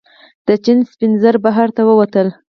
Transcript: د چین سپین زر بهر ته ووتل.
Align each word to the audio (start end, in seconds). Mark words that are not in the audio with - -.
د 0.45 0.47
چین 0.63 0.79
سپین 0.91 1.11
زر 1.21 1.35
بهر 1.45 1.67
ته 1.75 1.81
ووتل. 1.85 2.27